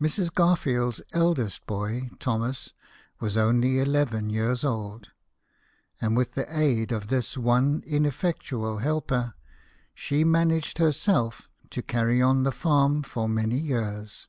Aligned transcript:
Mrs. 0.00 0.32
Garfield's 0.32 1.02
eldest 1.12 1.66
boy, 1.66 2.08
Thomas, 2.20 2.72
was 3.18 3.36
only 3.36 3.80
eleven 3.80 4.30
years 4.30 4.62
old; 4.62 5.08
and 6.00 6.16
with 6.16 6.34
the 6.34 6.46
aid 6.56 6.92
of 6.92 7.08
this 7.08 7.36
one 7.36 7.80
inef 7.82 8.12
fectual 8.14 8.80
helper, 8.80 9.34
she 9.92 10.22
managed 10.22 10.78
herself 10.78 11.50
to 11.70 11.82
carry 11.82 12.22
on 12.22 12.44
the 12.44 12.52
farm 12.52 13.02
for 13.02 13.28
many 13.28 13.58
years. 13.58 14.28